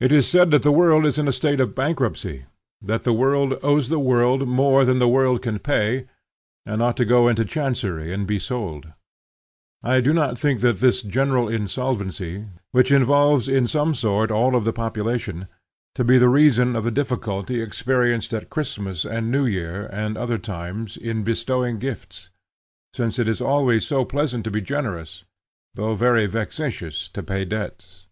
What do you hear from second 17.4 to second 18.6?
experienced at